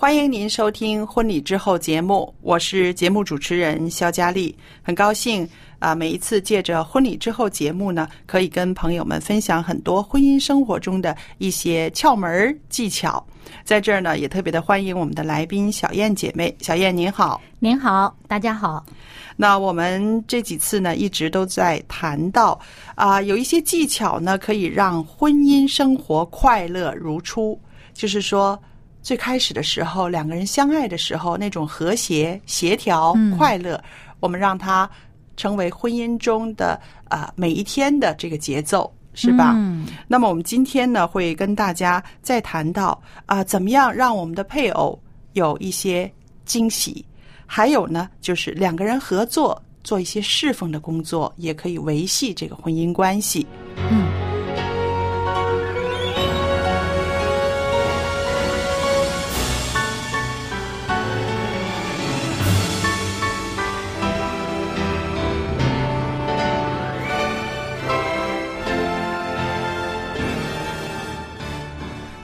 [0.00, 5.46] 欢迎您收听《婚礼之后》节目，我是节目主持人肖佳丽，很高兴
[5.80, 13.26] 啊、每一次借着《婚礼之后》节目呢，可以跟朋友们分享很多婚姻生活中的一些窍门儿技巧。
[13.64, 17.40] 在这儿呢，也特别的欢迎我们的来宾小燕姐妹，小燕您好。
[17.58, 18.86] 您好，大家好。
[19.34, 22.56] 那我们这几次呢，一直都在谈到
[22.94, 27.60] 啊、有一些技巧呢，可以让婚姻生活快乐如初。
[27.92, 28.56] 就是说，
[29.08, 33.82] 最开始的时候，两个人相爱的时候，那种和谐、协调、嗯快乐，
[34.20, 34.86] 我们让它
[35.34, 39.54] 成为婚姻中的啊、每一天的这个节奏，是吧？
[39.56, 45.00] 嗯那么我们今天呢，会跟大家再谈到啊、怎么样让我们的配偶
[45.32, 46.12] 有一些
[46.44, 47.02] 惊喜，
[47.46, 53.46] 还有呢，就是两个人合作做一些侍奉的工作，也可以维系这个婚姻关系。
[53.90, 54.06] 嗯，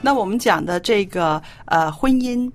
[0.05, 2.53] 那我们讲的这个呃婚姻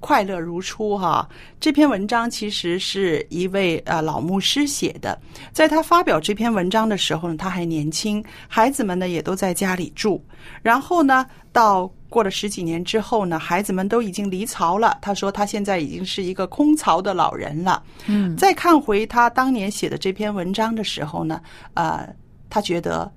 [0.00, 1.28] 快乐如初哈，
[1.60, 5.16] 这篇文章其实是一位呃老牧师写的。
[5.52, 10.20] 在他发表这篇文章的时候呢，他还年轻，孩子们呢也都在家里住。
[10.62, 14.98] 然后呢，到过了十几年之后呢，孩子们都已经离巢了。
[15.00, 17.80] 他说他现在已经是一个空巢的老人了。
[18.06, 21.40] 嗯，再看回他当年写的这篇文章的时候呢，
[21.74, 22.12] 呃，
[22.48, 23.08] 他觉得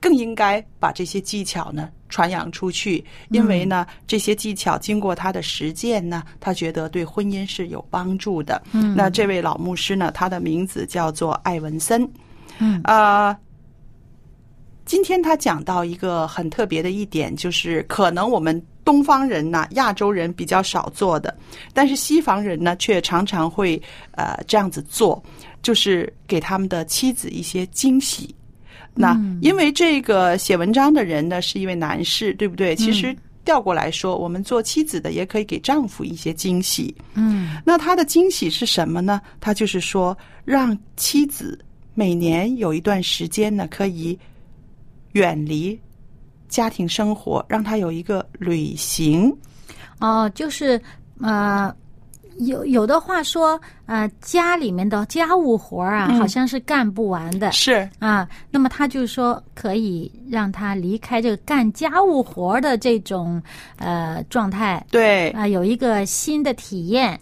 [0.00, 8.60] 更应该把这些技巧呢传扬出去，因为呢，这些技巧经过他的实践呢，他觉得对婚姻是有帮助的。
[8.72, 12.08] 嗯那这位老牧师呢，他的名字叫做艾文森。
[12.58, 13.36] 嗯呃，
[14.84, 21.36] 今天他讲到一个很特别的一点，就是可能我们东方人呐、亚洲人比较少做的，
[21.72, 23.80] 但是西方人呢，却常常会
[24.12, 25.22] 呃这样子做，
[25.62, 28.34] 就是给他们的妻子一些惊喜。
[28.94, 32.74] 那因为这个写文章的人呢是一位男士，对不对？
[32.76, 36.94] 其实调过来说，我们做妻子的也可以给丈夫一些惊喜。
[37.14, 39.20] 嗯那他的惊喜是什么呢？
[39.40, 41.58] 他就是说，让妻子
[41.94, 44.18] 每年有一段时间呢，可以
[45.12, 45.78] 远离
[46.48, 49.34] 家庭生活，让他有一个旅行。
[50.00, 50.80] 哦，就是
[51.20, 51.74] 呃，
[52.46, 56.18] 有有的话说，呃，家里面的家务活儿啊，嗯。
[56.18, 57.50] 好像是干不完的。
[57.52, 57.88] 是。
[57.98, 58.28] 啊。
[58.50, 63.42] 那么他就说，可以让他离开这个干家务活儿的这种
[63.76, 64.84] 呃状态。
[64.90, 67.18] 对，啊，有一个新的体验，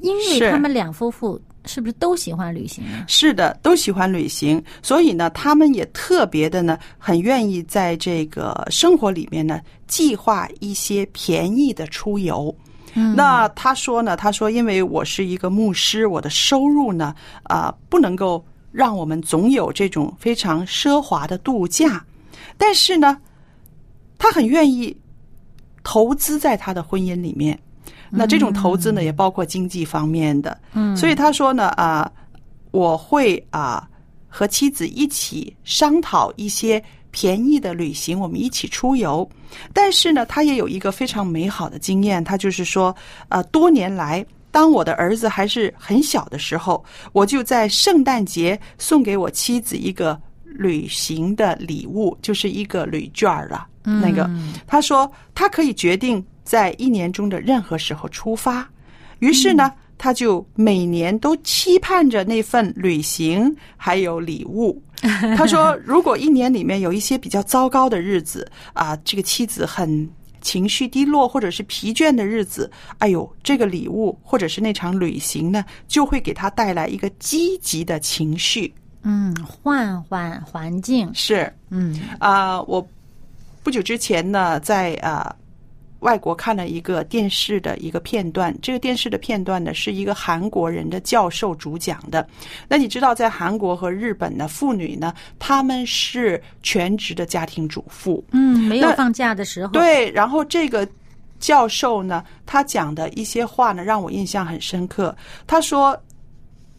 [0.00, 3.04] 因为他们两夫妇是不是都喜欢旅行啊？
[3.08, 12.54] 是的，都喜欢旅行，所以呢，他们也特别的呢，很愿意在这个生活里面呢，计划一些便宜的出游。
[12.94, 17.14] 嗯那他说呢，他说，因为我是一个牧师，我的收入呢，
[17.44, 22.04] 啊、不能够让我们总有这种非常奢华的度假，
[22.56, 23.18] 但是呢，
[24.18, 24.96] 他很愿意
[25.82, 27.58] 投资在他的婚姻里面。
[28.16, 30.56] 那这种投资呢，也包括经济方面的。
[30.72, 32.08] 嗯，所以他说呢，啊、
[32.70, 33.88] 我会啊、
[34.28, 36.80] 和妻子一起商讨一些
[37.14, 39.28] 便宜的旅行，我们一起出游。
[39.72, 42.94] 但是呢，他也有一个非常美好的经验，他就是说，
[43.28, 53.68] 呃，多年来，当我的儿子还是很小的时候，我就在圣诞节送给我妻子一个旅行的礼物，就是一个旅券儿了。
[53.84, 54.28] 那个，
[54.66, 58.68] 他说他可以决定在一年中的任何时候出发，
[59.20, 64.82] 于是呢，他就每年都期盼着那份旅行还有礼物。
[65.36, 70.08] 他说，如果一年里面有一些比较糟糕的日子啊，这个妻子很
[70.40, 78.72] 情绪低落或者是疲倦的日子，哎呦，这个礼物或者是那场旅行呢，就会给他带来一个积极的情绪。
[79.02, 82.86] 嗯，换换环境，是，嗯啊、我
[83.62, 85.34] 不久之前呢，在啊、
[86.04, 92.26] 外国看了一个电视的一个片段，这个电视的片段呢是一个韩国人的教授主讲的。
[92.68, 100.86] 那你知道，在韩国和日本呢，妇女呢，她们是全职的家庭主妇，嗯，没有放假的时候，，对，然后这个
[101.40, 105.16] 教授呢，他讲的一些话呢，让我印象很深刻。
[105.46, 105.98] 他说：“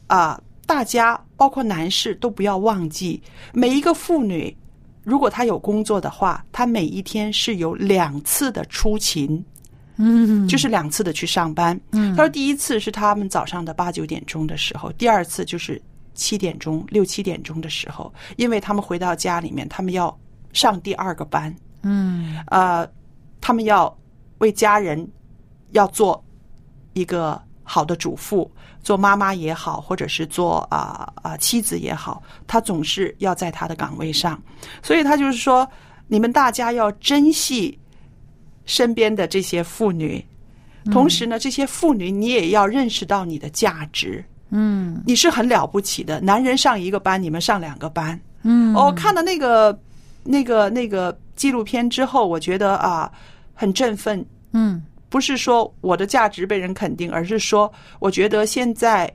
[0.08, 3.22] 啊、大家包括男士都不要忘记，
[3.54, 4.56] 每一个妇女，
[5.06, 9.42] 如果他有工作的话，他每一天是有两次的出勤。”
[9.98, 11.80] 嗯，就是两次的去上班。
[11.94, 15.82] 嗯他说第一次是他们早上的八九点钟的时候，第二次就是
[16.14, 20.14] 七点钟、六七点钟的时候，因为他们回到家里面，他们要
[20.52, 21.56] 上第二个班。
[21.84, 22.86] 嗯呃，
[23.40, 23.98] 他们要
[24.40, 25.08] 为家人
[25.72, 26.22] 要做
[26.92, 28.50] 一个好的主妇，
[28.82, 34.42] 做妈妈也好，或者是做啊啊、妻子也好，她总是要在她的岗位上，
[34.82, 35.68] 所以他就是说，
[36.08, 37.78] 你们大家要珍惜
[38.66, 40.24] 身边的这些妇女，
[40.92, 45.02] 同时呢，这些妇女你也要认识到你的价值，嗯。
[45.06, 46.22] 你是很了不起的。
[46.22, 49.78] 男人上一个班，你们上两个班，嗯，我看了那个、
[50.24, 53.12] 那个、那个纪录片之后，我觉得啊，
[53.54, 54.24] 很振奋。
[54.54, 54.82] 嗯
[55.16, 59.10] 不是说我的价值被人肯定，而是说，我觉得现在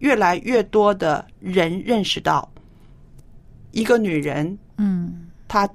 [0.00, 2.50] 越来越多的人认识到，
[3.70, 5.28] 一个女人嗯。
[5.46, 5.70] 她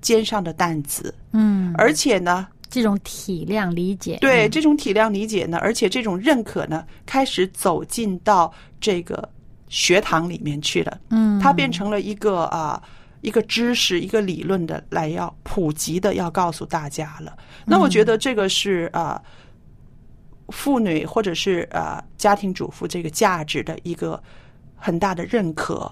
[0.00, 4.50] 肩上的担子，嗯，而且呢，这种体谅理解，对嗯。
[4.52, 9.28] 这种体谅理解呢，而且这种认可呢，开始走进到这个
[9.68, 10.96] 学堂里面去了。
[11.10, 12.80] 嗯，它变成了一个啊、
[13.24, 17.36] 一个知识、一个理论的来要普及的，要告诉大家了。
[17.64, 19.20] 那我觉得这个是啊、
[20.50, 24.22] 妇女或者是呃、家庭主妇这个价值的一个
[24.76, 25.90] 很大的认可。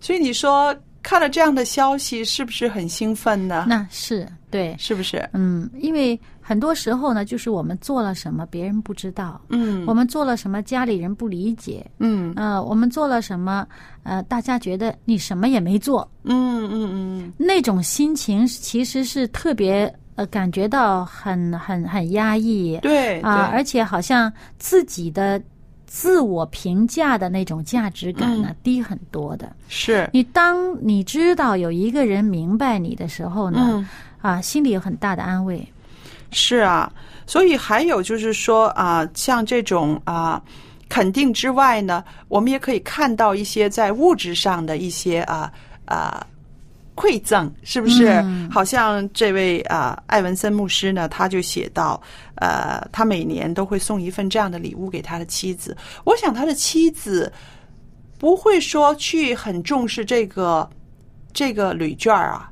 [0.00, 3.66] 所以你说看了这样的消息，是不是很兴奋呢？
[3.68, 5.28] 那是对，是不是？
[5.34, 6.18] 嗯，因为
[6.48, 9.84] 很多时候呢，就是我们做了什么，别人不知道；嗯。
[9.84, 11.84] 我们做了什么，家里人不理解。
[11.98, 12.32] 嗯。
[12.36, 13.66] 呃，我们做了什么，
[14.04, 22.78] 呃，大家觉得你什么也没做，嗯嗯嗯，那种心情其实是特别呃，感觉到很很很压抑。
[22.80, 23.56] 对啊，对。
[23.56, 25.42] 而且好像自己的
[25.84, 28.56] 自我评价的那种价值感呢、嗯。
[28.62, 29.50] 低很多的。
[29.66, 30.08] 是。
[30.12, 33.88] 你当你知道有一个人明白你的时候呢，嗯。
[34.22, 35.66] 啊，心里有很大的安慰。
[36.32, 36.92] 是啊，
[37.26, 40.42] 所以还有就是说啊，像这种啊
[40.88, 45.52] 肯定之外呢，我们也可以看到一些在物质上的一些啊
[45.84, 46.26] 啊
[46.94, 48.06] 馈赠，是不是？
[48.24, 52.00] 嗯好像这位啊艾文森牧师呢，他就写到，
[52.36, 55.76] 呃，他每年都会送一份这样的礼物给他的妻子。
[56.04, 57.32] 我想他的妻子
[58.18, 60.68] 不会说去很重视这个
[61.32, 62.50] 这个旅券啊，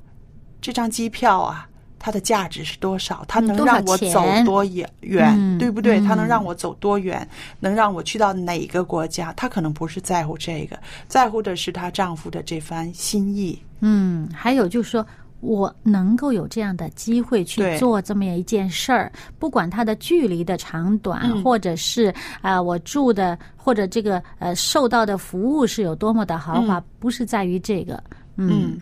[0.61, 1.67] 这张机票啊。
[2.05, 3.25] 它的价值是多少？
[3.27, 5.99] 它能让我走多远远，嗯对不对？
[6.01, 7.27] 它能嗯让我走多远？
[7.61, 9.33] 能让我去到哪个国家？
[9.33, 13.59] 她可能不是在乎这个，在乎的是她丈夫的这番心意。
[13.81, 15.07] 嗯，还有就是说。
[15.41, 28.03] 我能够有这样的机会去做这么一件事儿，不管它的距离的长短，嗯或者是啊、我住的或者这个呃受到的服务是有多么的豪华，不是在于这个，
[28.37, 28.79] 嗯，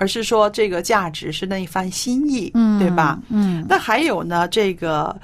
[0.00, 3.20] 而是说这个价值是那一番心意，嗯，对吧？？
[3.28, 5.14] 嗯那还有呢，这个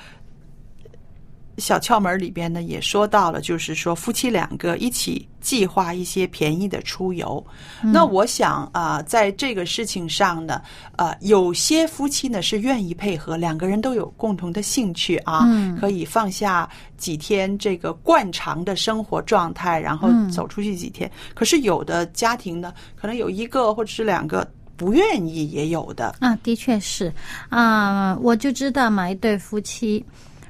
[1.56, 7.42] 小窍门里边呢也说到了，就是说夫妻两个一起计划一些便宜的出游。
[7.82, 10.60] 那我想啊、在这个事情上呢，
[10.96, 16.68] 呃，有些夫妻呢是愿意配合，两个人都有共同的兴趣啊，嗯可以放下
[16.98, 21.10] 几天这个惯常的生活状态，然后嗯走出去几天。
[21.34, 26.14] 可是有的家庭呢，可能有一个或者是两个不愿意，也有的。
[26.20, 27.12] 啊，的确是
[27.48, 30.04] 啊，我就知道嘛，一对夫妻，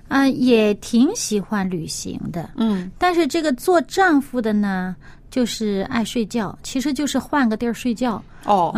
[0.08, 2.50] 啊、也挺喜欢旅行的。
[2.56, 4.94] 嗯但是这个做丈夫的呢，
[5.30, 8.72] 就是爱睡觉，其实就是换个地儿睡觉哦，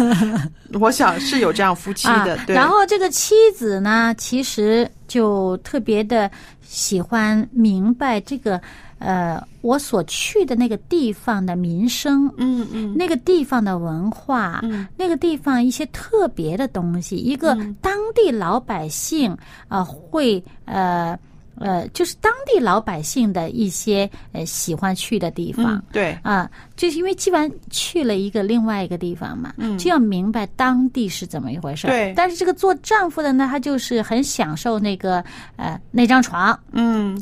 [0.80, 2.44] 我想是有这样夫妻的，啊。
[2.46, 2.56] 对。
[2.56, 6.30] 然后这个妻子呢，其实就特别的
[6.62, 8.60] 喜欢明白这个
[8.98, 12.32] 呃，我所去的那个地方的民生。
[12.36, 12.94] 嗯嗯。
[12.96, 14.86] 那个地方的文化，嗯。
[14.96, 19.32] 那个地方一些特别的东西，一个当地老百姓
[19.68, 21.18] 啊、呃会呃
[21.58, 25.76] 呃，就是当地老百姓的一些呃喜欢去的地方。
[25.76, 29.78] 嗯，对，啊，就是因为既然去了一个另外一个地方嘛，嗯。
[29.78, 31.90] 就要明白当地是怎么一回事儿。
[31.90, 32.12] 对。
[32.14, 35.24] 但是这个做丈夫的呢，他就是很享受那个
[35.56, 37.18] 呃那张床，嗯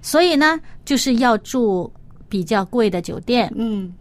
[0.00, 1.92] 所以呢，就是要住
[2.28, 3.52] 比较贵的酒店。
[3.56, 3.92] 嗯，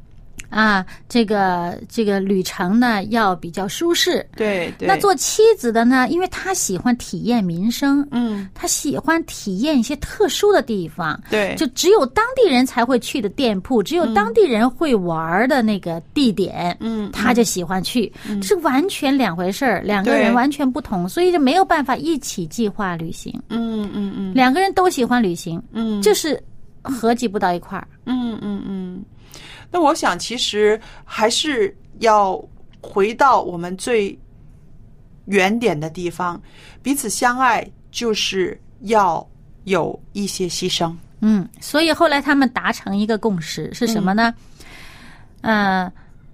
[0.50, 4.25] 啊，这个这个旅程呢要比较舒适。
[4.36, 4.88] 对对。
[4.88, 18.12] 那做妻子的呢，因为他喜欢体验民生，嗯他喜欢体验一些特殊的地方，对，就只有当地人才会去的店铺，只有当地人会玩的那个地点，嗯他就喜欢去，
[18.42, 23.34] 这是完全两回事儿，两个人完全不同，所以就没有办法一起计划旅行。
[23.50, 26.42] 嗯嗯嗯两个人都喜欢旅行，嗯，就是
[26.82, 27.88] 合计不到一块儿。
[28.06, 29.04] 嗯嗯嗯。
[29.72, 32.42] 那我想，其实还是要
[32.82, 34.18] 回到我们最
[35.26, 36.42] 原点的地方，
[36.82, 39.26] 彼此相爱就是要
[39.66, 40.96] 有一些牺牲。
[41.20, 44.34] 嗯，所以后来他们达成一个共识是什么呢？
[45.42, 45.92] 呃，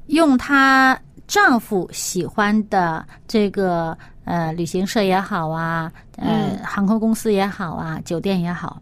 [0.08, 8.82] 用她丈夫喜欢的这个呃旅行社也好啊，呃、航空公司也好啊，酒店也好，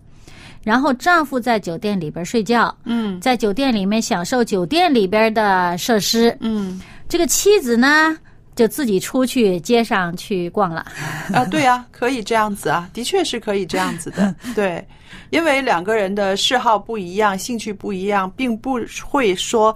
[0.64, 8.18] 然后丈夫在酒店里边睡觉，嗯在酒店里面享受酒店里边的设施，嗯这个妻子呢
[8.56, 10.86] 就自己出去街上去逛了。
[11.34, 14.36] 啊，对啊，可以这样子啊，的确是可以这样子的。
[14.54, 14.86] 对，
[15.30, 19.76] 因为两个人的嗜好不一样，兴趣不一样，并不会说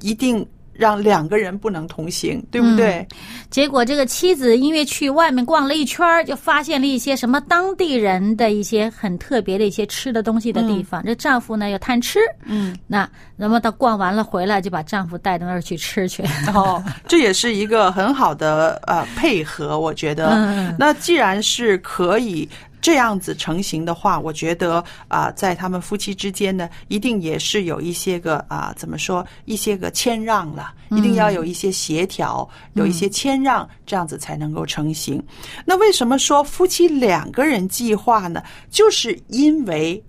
[0.00, 0.46] 一定
[0.80, 3.06] 让两个人不能同行，对不对？
[3.50, 11.04] 结果这个妻子因为去外面逛了一圈儿，就发现了一些什么当地人的一些很特别的一些吃的东西的地方。
[11.04, 13.06] 这丈夫呢又贪吃，嗯，那
[13.36, 16.24] 那么他逛完了回来，就把丈夫带到那儿去吃去。
[16.54, 20.30] 哦，这也是一个很好的呃配合，我觉得。
[20.30, 22.48] 嗯那既然是可以。
[22.80, 35.22] 这样子成型的话，我觉得啊、在他们夫妻之间呢，一定也是有一些个啊、怎么说，一些个谦让了，一定要有一些协调，有一些谦让，这样子才能够成型。
[35.64, 38.42] 那为什么说夫妻两个人计划呢？
[38.70, 40.02] 就是因为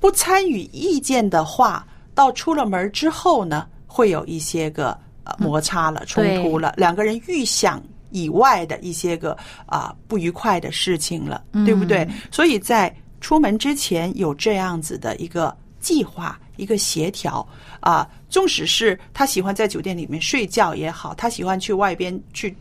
[0.00, 9.36] 不参与意见的话，到出了门之后呢，会有一些个呃摩擦了、冲突了，两个人预想以外的一些个
[9.66, 12.08] 啊、不愉快的事情了，对不对？
[12.30, 17.46] 所以在出门之前有这样子的一个计划、一个协调
[17.80, 22.56] 啊，纵使是他喜欢在酒店里面睡觉也好，他喜欢去外边去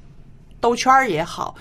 [0.60, 1.56] 兜圈儿也好。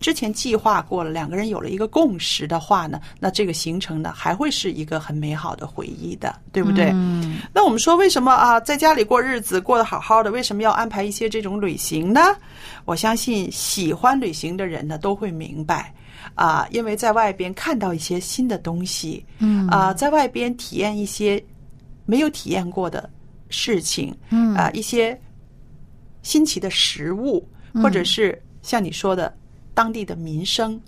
[0.00, 6.90] 之前计划过了，两个人有了一个共识的话呢，那这个行程呢还会是一个很美好的回忆的，对不对？
[6.92, 12.20] 嗯那我们说，为什么啊，在家里过日子过得好好的，为什么要安排一些这种旅行呢？
[12.84, 15.92] 我相信喜欢旅行的人呢都会明白
[16.34, 21.42] 啊，因为在外边看到一些新的东西，嗯啊，在外边体验一些
[22.04, 23.08] 没有体验过的
[23.48, 25.18] 事情，嗯啊，一些
[26.22, 29.34] 新奇的食物，或者是像你说的
[29.74, 30.80] 当地的民生，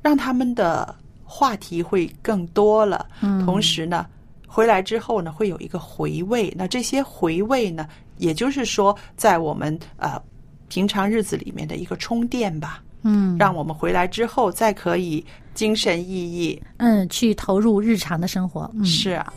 [0.00, 0.94] 让他们的
[1.24, 3.06] 话题会更多了。
[3.20, 4.06] 嗯同时呢，
[4.46, 6.52] 回来之后呢，会有一个回味。
[6.56, 10.20] 那这些回味呢，也就是说，在我们呃
[10.68, 16.60] 平常日子里面的一个充电吧，嗯让我们回来之后再可以精神奕奕。
[16.78, 18.70] 嗯，去投入日常的生活。
[18.74, 19.32] 嗯，是啊。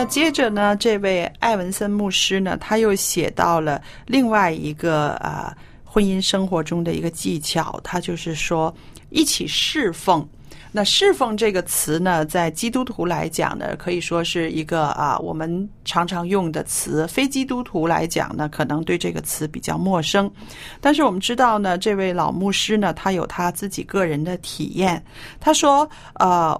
[0.00, 5.54] 那接着呢，这位艾文森牧师呢，他又写到了另外一个啊、
[5.84, 8.74] 婚姻生活中的一个技巧，他就是说
[9.10, 10.26] 一起侍奉。
[10.72, 20.32] 那侍奉这个词呢，在基督徒来讲呢，可以说是一个啊我们常常用的词；非基督徒来讲呢，可能对这个词比较陌生。
[20.80, 25.04] 但是我们知道呢，这位老牧师呢，他有他自己个人的体验。
[25.38, 26.58] 他说，呃。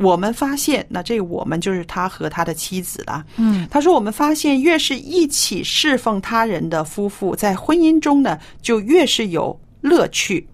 [0.00, 3.24] 我们发现，那这个我们就是他和他的妻子了。
[3.36, 10.46] 嗯他说：“我们发现，越是一起侍奉他人的夫妇，在婚姻中呢，就越是有乐趣。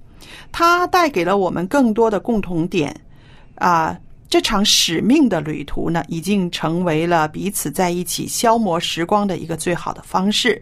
[0.50, 2.94] 他带给了我们更多的共同点
[3.56, 3.98] 啊。
[4.30, 10.60] 这场使命的旅途呢，已经成为了彼此在一起消磨时光的一个最好的方式。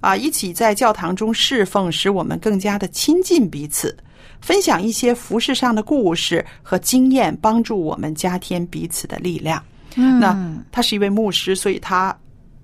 [0.00, 3.96] 啊，一起在教堂中侍奉，使我们更加的亲近彼此，
[4.44, 9.62] 分享一些服饰上的故事和经验，帮助我们加添彼此的力量。”
[9.96, 10.36] 嗯，那
[10.70, 12.14] 他是一位牧师，所以他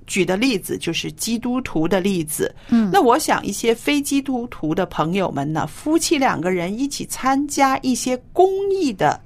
[0.06, 2.54] 举的例子就是基督徒的例子。
[2.68, 9.18] 嗯那我想一些非基督徒的朋友们呢，夫妻两个人一起参加一些公益的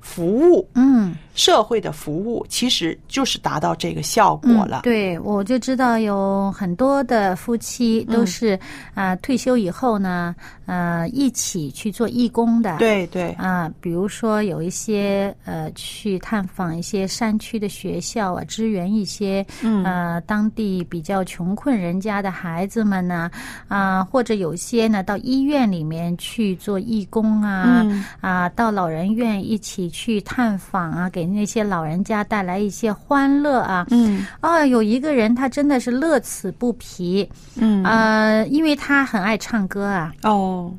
[0.00, 4.80] 服务，嗯社会的服务，其实就是达到这个效果了。
[4.80, 4.82] 嗯。
[4.82, 8.54] 对，我就知道有很多的夫妻都是
[8.94, 10.34] 啊、呃退休以后呢，
[10.66, 12.76] 呃，一起去做义工的。。
[12.78, 23.30] 对对，啊，比如说有一些呃，去探访一些山区的学校啊，支援一些嗯呃当地比较穷困人家的孩子们呢，
[23.68, 33.86] 啊，或者有些呢到医院里面去做义工啊，嗯啊，到老人院一起去探访啊，给那些老人家带来一些欢乐啊。
[33.90, 34.24] 嗯。
[34.40, 37.84] 啊，有一个人他真的是乐此不疲，嗯。
[37.84, 40.12] 呃，因为他很爱唱歌啊。
[40.22, 40.72] 哦，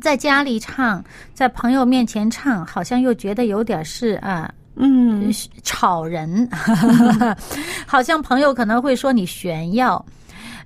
[0.00, 1.02] 在家里唱，
[1.34, 4.52] 在朋友面前唱，好像又觉得有点是啊。
[4.76, 5.32] 嗯。
[5.62, 6.48] 吵人，
[7.86, 10.02] 好像朋友可能会说你炫耀，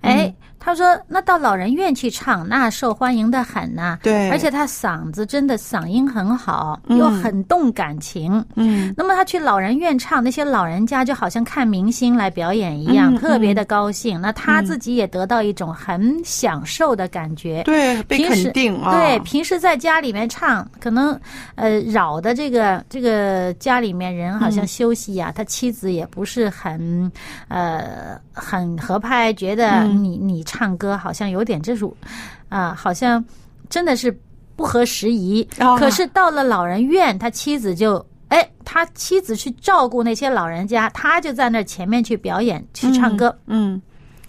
[0.01, 0.33] 哎，
[0.67, 4.29] 他说那到老人院去唱，那受欢迎的很呐、对。
[4.31, 6.99] 而且他嗓子真的嗓音很好，嗯。
[6.99, 8.45] 又很动感情。
[8.57, 8.93] 嗯。
[8.97, 14.21] 那么他去老人院唱，那些老人家就好像看明星来表演一样，嗯特别的高兴。
[14.21, 17.63] 那他自己也得到一种很享受的感觉。
[17.63, 21.17] 对，被肯定啊，对，平时在家里面唱，可能
[21.55, 27.13] 呃扰的这个这个家里面人好像休息呀、他妻子也不是很
[27.47, 30.03] 呃很合拍，觉得嗯。
[30.03, 31.93] 你、你唱歌好像有点这种
[32.49, 33.23] 啊、好像
[33.69, 34.17] 真的是
[34.55, 35.47] 不合时宜。
[35.59, 38.05] 啊可是到了老人院，他妻子就。
[38.29, 43.81] 哎，他妻子去照顾那些老人家，他就在那前面去表演、去唱歌，嗯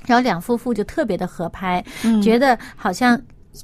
[0.05, 3.19] 然后两夫妇就特别的合拍，嗯觉得好像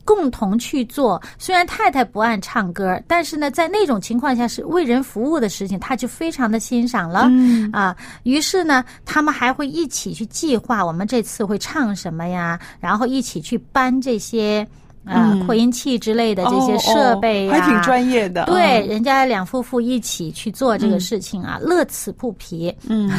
[0.05, 1.21] 共同去做。
[1.37, 7.95] 虽然太太不爱唱歌，但是呢，在那种情况下是为人服务的事情，他就非常的欣赏了、嗯啊。
[8.23, 14.67] 于是呢，他们还会一起去计划我们这次会唱什么呀，然后一起去搬这些。
[15.05, 22.73] 啊，嗯扩音器之类的这些哦设备还挺专业的，对，嗯人家两夫妇一起去做这个事情啊，乐此不疲。
[22.87, 23.09] 嗯，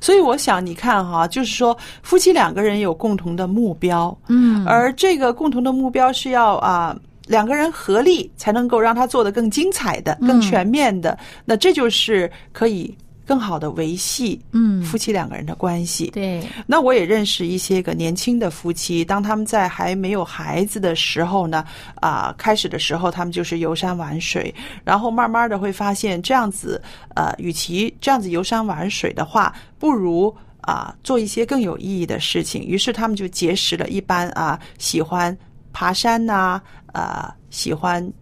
[0.00, 6.96] 所以我想你看哈，就是说夫妻两个人有共同的目标，嗯，而这个共同的目标是要啊。
[7.26, 12.92] 两个人合力才能够让他做得更精彩的、更全面的，那这就是可以
[13.30, 16.10] 更好的维系嗯夫妻两个人的关系。
[16.10, 21.64] 对，那我也认识一些个年轻的夫妻，当他们在还没有孩子的时候呢，
[22.00, 26.82] 啊、开始的时候他们就是游山玩水，然后慢慢的会发现这样子，
[27.14, 32.66] 呃，与其这样子游山玩水的话，不如啊、做一些更有意义的事情。
[32.66, 35.36] 于是他们就结识了一般啊、喜欢
[35.72, 36.60] 爬山呐、
[36.92, 38.12] 啊，喜欢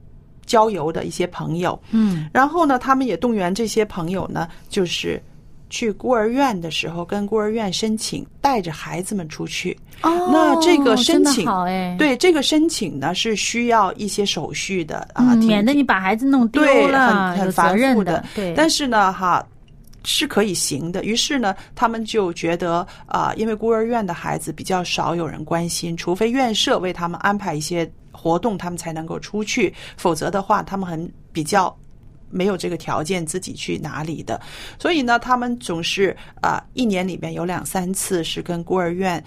[0.49, 1.81] 郊游的一些朋友。
[1.93, 5.23] 嗯然后呢，他们也动员这些朋友呢，就是
[5.71, 9.79] 去孤儿院的时候，跟孤儿院申请带着孩子们出去。
[10.03, 19.47] 哦，那这个申请好哎，对这个申请呢，是需要一些手续的啊，嗯，免得你把孩子弄丢对了，很很繁复的对，但是呢，哈。
[20.05, 27.85] 是可以行的，于是呢，他们就觉得啊、因为孤儿院的孩子比较少有人关心，除非院舍为他们安排一些
[28.19, 31.75] 活动，他们才能够出去，否则的话，他们很比较
[32.29, 34.41] 没有这个条件自己去哪里的。
[34.77, 39.23] 所以呢，他们总是啊、一年里面有两三次是跟孤儿院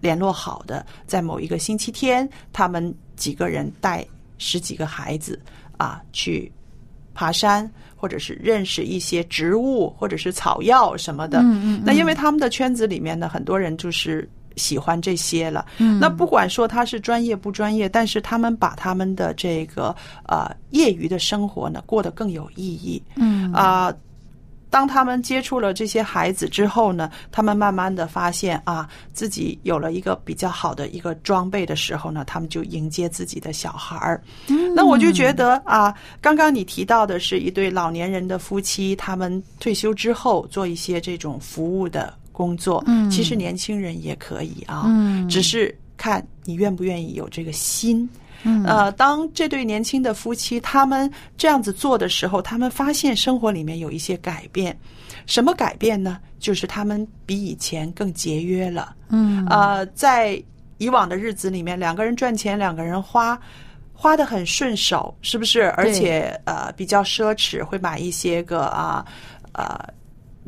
[0.00, 4.06] 联络好的，在某一个星期天，他们几个人带
[4.38, 5.38] 十几个孩子
[5.76, 6.50] 啊去
[7.12, 11.40] 爬山，或者是认识一些植物或者是草药什么的。
[11.40, 14.28] 嗯嗯那因为他们的圈子里面呢，很多人就是。
[14.58, 19.94] 喜欢这些了，嗯那不管说他是专业不专业，但是他们把他们的这个
[20.26, 23.02] 呃业余的生活呢过得更有意义。
[23.14, 23.94] 嗯啊、
[24.70, 34.22] 当他们接触了这些孩子之后呢，他们慢慢的发现啊，自己有了一个比较好的一个装备的时候呢，他们就迎接自己的小孩儿。
[34.74, 48.08] 那我就觉得啊，刚刚你提到的是一对老年人的夫妻，他们退休之后做一些这种服务的工作，嗯其实年轻人也可以啊，嗯只是看你愿不愿意有这个心。
[48.44, 54.78] 嗯呃，当这对年轻的夫妻他们这样子做的时候，他们发现生活里面有一些改变。
[55.26, 56.20] 什么改变呢？
[56.38, 58.94] 就是他们比以前更节约了。
[59.08, 60.40] 嗯呃，在
[60.78, 63.36] 以往的日子里面，两个人赚钱，两个人花，
[63.92, 65.68] 花的很顺手，是不是？
[65.72, 69.04] 而且呃比较奢侈，会买一些个啊
[69.52, 69.76] 呃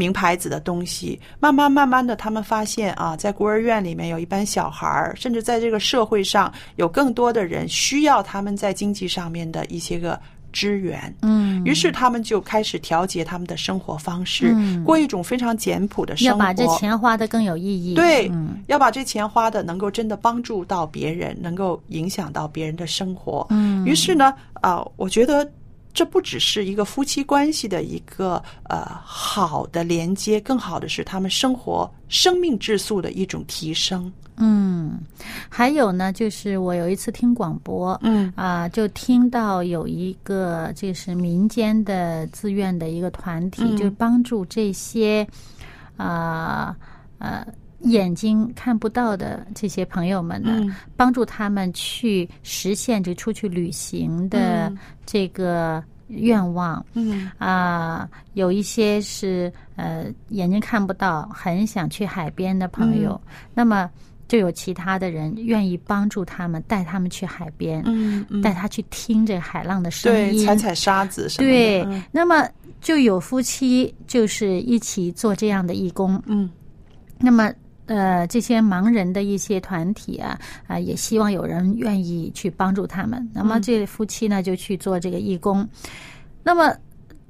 [0.01, 1.21] 名牌子的东西。
[1.39, 10.19] 慢慢慢慢的，他们发现啊，在孤儿院里面有一班小孩儿，甚至在这个社会上有更多的人需要他们在经济上面的一些个
[10.53, 11.15] 支援。
[11.21, 16.31] 嗯，于是他们就开始调节他们的生活方式，嗯过一种非常简朴的生活。
[16.31, 17.95] 要把这钱花的更有意义。
[17.95, 23.47] 对，嗯要把这钱花的能够真的帮助到别人，能够影响到别人的生活。
[23.51, 24.33] 嗯于是呢，
[24.63, 25.47] 啊、我觉得
[25.93, 34.13] 这不只是一个夫妻关系的一个呃好的连接，更好的是他们生活生命质素的一种提升。
[34.43, 34.99] 嗯，
[35.51, 45.27] 还有呢，就是我有一次听广播，嗯啊，就听到有一个就是民间的自愿的一个团体，嗯就帮助这些
[45.99, 46.75] 啊
[47.19, 47.47] 呃
[47.83, 50.75] 眼睛看不到的这些朋友们呢，嗯。
[50.97, 54.79] 帮助他们去实现这出去旅行的嗯。
[55.07, 56.85] 这个愿望。
[56.93, 57.31] 嗯。
[57.39, 63.33] 啊、有一些是呃眼睛看不到，很想去海边的朋友，嗯。
[63.55, 63.91] 那么
[64.29, 71.55] 就有其他的人愿意帮助他们，带他们去海边，嗯嗯，带他去听这海浪的声对，音，踩踩沙子什么的。
[71.55, 72.03] 对嗯。
[72.13, 72.47] 那么
[72.83, 76.51] 就有夫妻就是一起做这样的义工，嗯。
[77.19, 77.51] 那么。
[77.91, 83.29] 呃，这些盲人的一些团体啊，啊、也希望有人愿意去帮助他们。
[83.35, 85.69] 那么嗯这夫妻呢，就去做这个义工。
[86.45, 86.73] 那么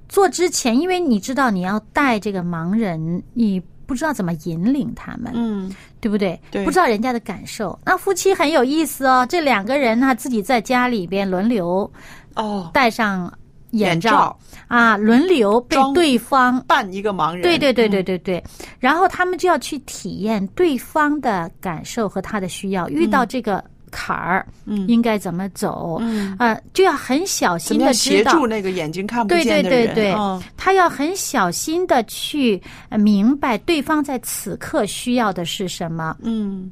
[0.07, 6.39] 做之前，因为你知道你要带这个盲人，你不知道怎么引领他们，嗯对不对？
[6.51, 7.79] 对不知道人家的感受。
[7.87, 11.91] 那夫妻很有意思哦，这两个人呢，自己在家里边轮流
[12.35, 13.33] 哦，带上
[13.73, 14.39] 眼眼罩。
[14.69, 17.43] 啊，轮流被对方扮一个盲人。
[17.43, 18.19] 对对对对嗯对。
[18.19, 18.45] 对，
[18.79, 24.87] 然后他们就要去体验对方的感受和他的需要，遇到这个坎儿，嗯。
[24.87, 29.71] 应该怎么走，嗯，啊，就要很小心的知道协助，那个眼睛看不对见的人？
[29.71, 36.17] 对对对嗯，他要很小心的去呃明白对方在此刻需要的是什么。
[36.23, 36.71] 嗯。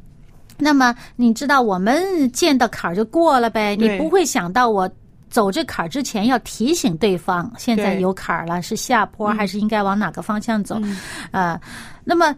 [0.57, 4.89] 那么你知道，我们见到坎儿就过了呗，你不会想到我。
[5.31, 10.79] 走这坎儿之前要提醒对方，现在有坎儿了，是下坡还是应该往哪个方向走？
[10.83, 10.99] 嗯。
[11.31, 11.61] 呃，
[12.05, 12.35] 那么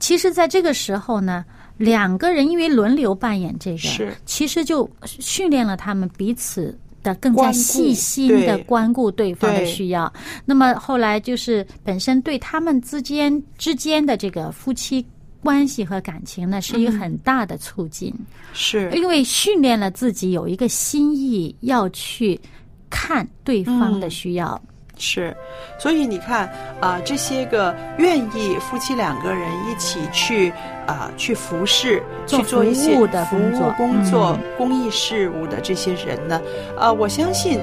[0.00, 1.44] 其实，在这个时候呢，
[1.76, 4.14] 两个人因为轮流扮演这个，是。
[4.26, 10.12] 其实就训练了他们彼此的更加细心的关顾对方的需要。
[10.44, 15.04] 那么后来就是本身对他们之间之间的这个夫妻
[15.44, 16.98] 关系和感情呢，是一个嗯。
[16.98, 18.12] 很大的促进，
[18.54, 18.90] 是。
[18.92, 22.40] 因为训练了自己有一个心意要去
[22.88, 24.10] 看对方的嗯。
[24.10, 24.60] 需要。
[24.96, 25.36] 是，
[25.76, 26.48] 所以你看
[26.80, 30.52] 啊、这些个愿意夫妻两个人一起去
[30.86, 33.74] 啊、去服侍，去做一些服务的工作。
[33.76, 34.56] 工作、嗯。
[34.56, 36.40] 公益事务的这些人呢，
[36.78, 37.58] 啊，我相信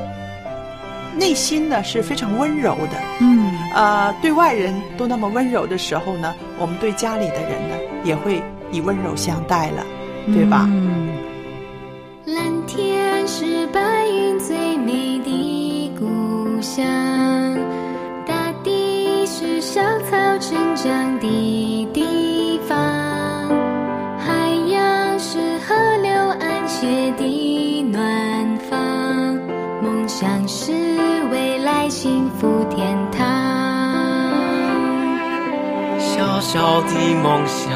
[1.18, 3.02] 内心呢是非常温柔的。
[3.22, 9.86] 嗯呃，对外人都那么温柔的时候呢，我们对家里的人呢也会以温柔相待了，
[10.28, 10.68] 对吧？
[10.70, 11.10] 嗯。
[12.26, 16.86] 蓝天是白云最美的故乡，
[18.26, 22.78] 大地是小草成长的地方，
[24.20, 28.80] 海洋是河流安歇的暖房，
[29.82, 30.72] 梦想是
[31.32, 33.61] 未来幸福天堂。
[36.42, 37.70] 小小的梦想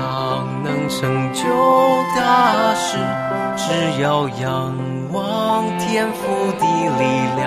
[0.64, 1.44] 能成就
[2.16, 2.98] 大事，
[3.56, 4.76] 只要仰
[5.14, 6.66] 望天赋的
[6.98, 7.46] 力量。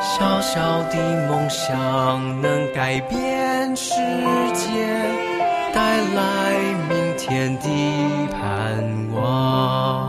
[0.00, 0.96] 小小的
[1.28, 3.92] 梦想能改变世
[4.54, 4.64] 界，
[5.74, 6.54] 带来
[6.88, 7.68] 明天的
[8.32, 8.82] 盼
[9.12, 10.08] 望。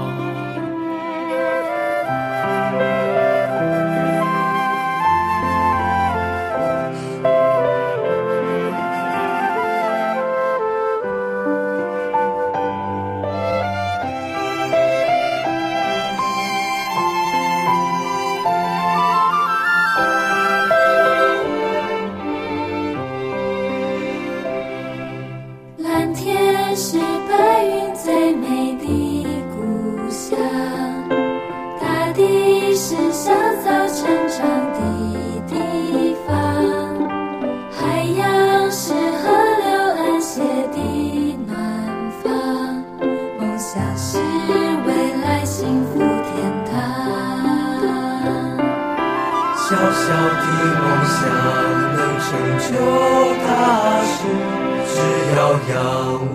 [55.69, 55.75] 仰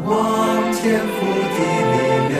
[0.06, 0.12] 望
[0.72, 1.16] 天父
[1.54, 1.58] 的
[1.92, 1.94] 力
[2.32, 2.36] 量。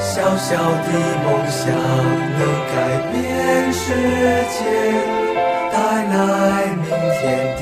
[0.00, 0.88] 小小的
[1.24, 1.60] 梦想
[2.38, 2.40] 能
[2.72, 2.76] 改
[3.12, 3.16] 变
[3.72, 3.82] 世
[4.54, 4.58] 界，
[5.72, 6.14] 带来
[6.74, 6.84] 明
[7.20, 7.22] 天
[7.56, 7.60] 的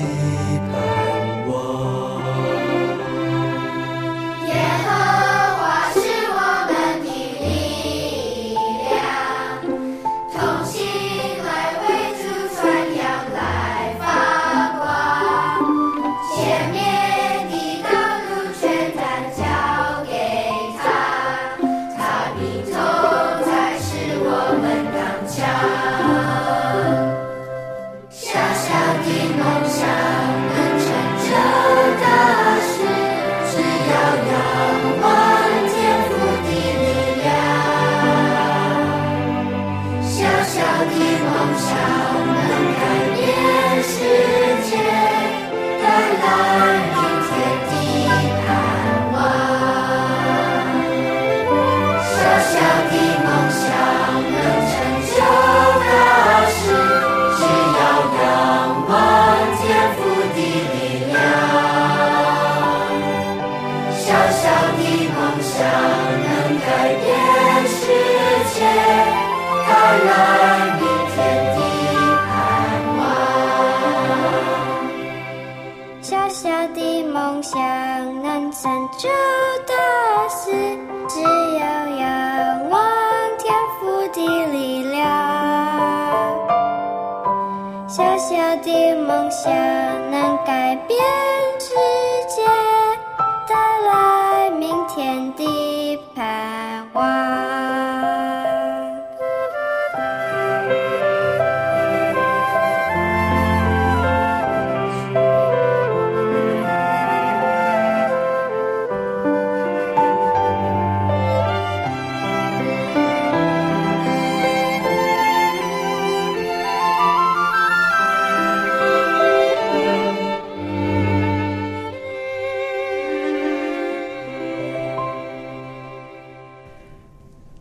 [76.28, 77.56] 小小的梦想
[78.20, 79.08] 能成就
[79.64, 80.50] 大事，
[81.08, 82.82] 只要仰望
[83.38, 85.06] 天赋的力量。
[87.86, 89.52] 小小的梦想
[90.10, 90.98] 能改变
[91.60, 91.68] 世
[92.26, 92.44] 界，
[93.46, 93.54] 带
[93.86, 96.24] 来明天的盼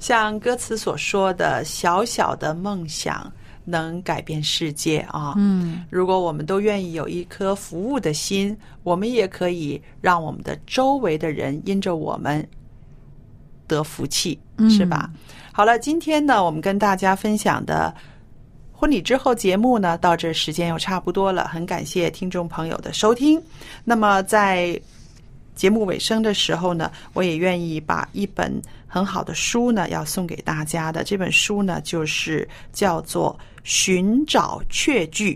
[0.05, 5.33] 像歌词所说的，小小的梦想能改变世界啊！
[5.35, 12.47] 嗯，如果我们都愿意有一颗服务的心，我们也可以让我们的周围的人因着我们
[13.65, 14.39] 得福气，
[14.69, 15.09] 是吧？
[15.51, 17.91] 好了，今天呢，我们跟大家分享的
[18.71, 23.41] 婚礼之后节目呢，到这时间又差不多了，很感谢听众朋友的收听。
[23.83, 24.79] 那么在
[25.55, 31.03] 节目尾声的时候呢，我也愿意把一本很好的书呢，要送给大家的。
[31.03, 35.33] 这本书呢，就是叫做《寻找确据》，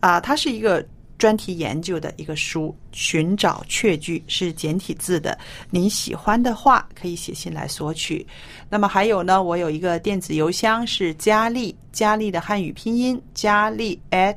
[0.00, 5.36] 啊、它是一个专题研究的一个书，《寻找确据》是简体字的。
[5.70, 8.26] 您喜欢的话，可以写信来索取。
[8.68, 14.36] 那么还有呢，我有一个电子邮箱是佳丽，佳丽的汉语拼音佳丽 at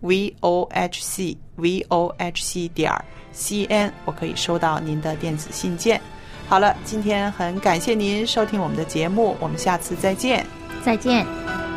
[0.00, 6.00] v o h c v o h c 点儿 c n，我可以收到您的电子信件。
[6.48, 10.44] 好了，今天很感谢您收听我们的节目，我们下次再见。
[10.82, 11.67] 再见。